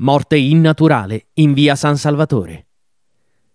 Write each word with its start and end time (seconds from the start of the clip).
Morte 0.00 0.36
innaturale 0.36 1.28
in 1.36 1.54
via 1.54 1.74
San 1.74 1.96
Salvatore. 1.96 2.66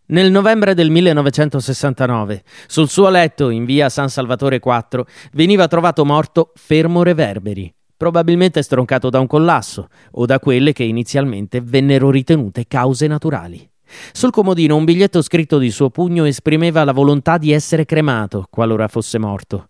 Nel 0.07 0.31
novembre 0.31 0.73
del 0.73 0.89
1969, 0.89 2.41
sul 2.65 2.89
suo 2.89 3.09
letto 3.09 3.51
in 3.51 3.63
via 3.63 3.89
San 3.89 4.09
Salvatore 4.09 4.57
4, 4.57 5.05
veniva 5.33 5.67
trovato 5.67 6.03
morto 6.03 6.51
fermo 6.55 7.03
Reverberi, 7.03 7.71
probabilmente 7.95 8.63
stroncato 8.63 9.11
da 9.11 9.19
un 9.19 9.27
collasso 9.27 9.89
o 10.13 10.25
da 10.25 10.39
quelle 10.39 10.73
che 10.73 10.83
inizialmente 10.83 11.61
vennero 11.61 12.09
ritenute 12.09 12.65
cause 12.65 13.05
naturali. 13.05 13.69
Sul 14.11 14.31
comodino 14.31 14.75
un 14.75 14.83
biglietto 14.83 15.21
scritto 15.21 15.59
di 15.59 15.69
suo 15.69 15.91
pugno 15.91 16.25
esprimeva 16.25 16.83
la 16.83 16.91
volontà 16.91 17.37
di 17.37 17.51
essere 17.51 17.85
cremato 17.85 18.47
qualora 18.49 18.87
fosse 18.87 19.19
morto. 19.19 19.67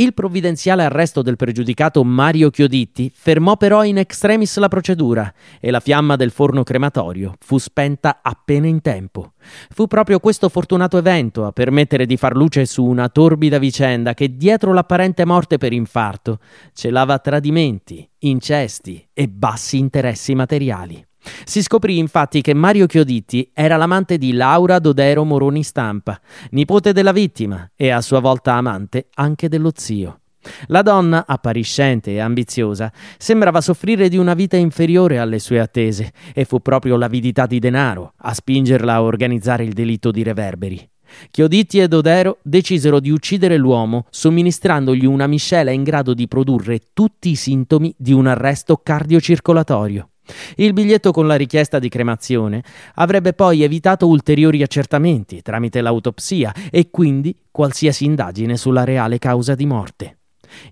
Il 0.00 0.14
provvidenziale 0.14 0.82
arresto 0.82 1.20
del 1.20 1.36
pregiudicato 1.36 2.02
Mario 2.04 2.48
Chioditti 2.48 3.12
fermò 3.14 3.58
però 3.58 3.84
in 3.84 3.98
extremis 3.98 4.56
la 4.56 4.68
procedura 4.68 5.30
e 5.60 5.70
la 5.70 5.80
fiamma 5.80 6.16
del 6.16 6.30
forno 6.30 6.62
crematorio 6.62 7.34
fu 7.38 7.58
spenta 7.58 8.20
appena 8.22 8.66
in 8.66 8.80
tempo. 8.80 9.34
Fu 9.68 9.88
proprio 9.88 10.18
questo 10.18 10.48
fortunato 10.48 10.96
evento 10.96 11.44
a 11.44 11.52
permettere 11.52 12.06
di 12.06 12.16
far 12.16 12.34
luce 12.34 12.64
su 12.64 12.82
una 12.82 13.10
torbida 13.10 13.58
vicenda 13.58 14.14
che 14.14 14.38
dietro 14.38 14.72
l'apparente 14.72 15.26
morte 15.26 15.58
per 15.58 15.74
infarto 15.74 16.38
celava 16.72 17.18
tradimenti, 17.18 18.08
incesti 18.20 19.06
e 19.12 19.28
bassi 19.28 19.76
interessi 19.76 20.34
materiali. 20.34 21.08
Si 21.44 21.62
scoprì 21.62 21.98
infatti 21.98 22.40
che 22.40 22.54
Mario 22.54 22.86
Chioditti 22.86 23.50
era 23.52 23.76
l'amante 23.76 24.18
di 24.18 24.32
Laura 24.32 24.78
Dodero 24.78 25.24
Moroni 25.24 25.62
Stampa, 25.62 26.20
nipote 26.50 26.92
della 26.92 27.12
vittima 27.12 27.70
e 27.76 27.90
a 27.90 28.00
sua 28.00 28.20
volta 28.20 28.54
amante 28.54 29.08
anche 29.14 29.48
dello 29.48 29.72
zio. 29.74 30.20
La 30.68 30.80
donna, 30.80 31.26
appariscente 31.26 32.12
e 32.12 32.18
ambiziosa, 32.18 32.90
sembrava 33.18 33.60
soffrire 33.60 34.08
di 34.08 34.16
una 34.16 34.32
vita 34.32 34.56
inferiore 34.56 35.18
alle 35.18 35.38
sue 35.38 35.60
attese 35.60 36.12
e 36.32 36.46
fu 36.46 36.60
proprio 36.60 36.96
l'avidità 36.96 37.44
di 37.44 37.58
denaro 37.58 38.14
a 38.16 38.32
spingerla 38.32 38.94
a 38.94 39.02
organizzare 39.02 39.64
il 39.64 39.74
delitto 39.74 40.10
di 40.10 40.22
reverberi. 40.22 40.88
Chioditti 41.30 41.80
e 41.80 41.88
Dodero 41.88 42.38
decisero 42.42 43.00
di 43.00 43.10
uccidere 43.10 43.56
l'uomo 43.56 44.06
somministrandogli 44.10 45.04
una 45.04 45.26
miscela 45.26 45.72
in 45.72 45.82
grado 45.82 46.14
di 46.14 46.28
produrre 46.28 46.80
tutti 46.92 47.30
i 47.30 47.34
sintomi 47.34 47.92
di 47.98 48.12
un 48.12 48.26
arresto 48.26 48.76
cardiocircolatorio. 48.82 50.09
Il 50.56 50.72
biglietto 50.72 51.12
con 51.12 51.26
la 51.26 51.36
richiesta 51.36 51.78
di 51.78 51.88
cremazione 51.88 52.62
avrebbe 52.94 53.32
poi 53.32 53.62
evitato 53.62 54.06
ulteriori 54.06 54.62
accertamenti 54.62 55.42
tramite 55.42 55.80
l'autopsia 55.80 56.52
e 56.70 56.90
quindi 56.90 57.36
qualsiasi 57.50 58.04
indagine 58.04 58.56
sulla 58.56 58.84
reale 58.84 59.18
causa 59.18 59.54
di 59.54 59.66
morte. 59.66 60.18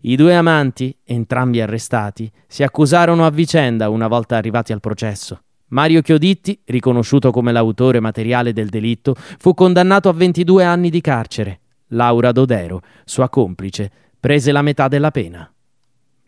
I 0.02 0.16
due 0.16 0.34
amanti, 0.34 0.96
entrambi 1.04 1.60
arrestati, 1.60 2.30
si 2.46 2.62
accusarono 2.62 3.24
a 3.24 3.30
vicenda 3.30 3.88
una 3.88 4.08
volta 4.08 4.36
arrivati 4.36 4.72
al 4.72 4.80
processo. 4.80 5.40
Mario 5.68 6.00
Chioditti, 6.00 6.60
riconosciuto 6.64 7.30
come 7.30 7.52
l'autore 7.52 8.00
materiale 8.00 8.52
del 8.52 8.68
delitto, 8.68 9.14
fu 9.16 9.54
condannato 9.54 10.08
a 10.08 10.12
22 10.12 10.64
anni 10.64 10.90
di 10.90 11.00
carcere. 11.00 11.60
Laura 11.88 12.32
Dodero, 12.32 12.80
sua 13.04 13.28
complice, 13.28 13.90
prese 14.18 14.50
la 14.50 14.62
metà 14.62 14.88
della 14.88 15.10
pena. 15.10 15.50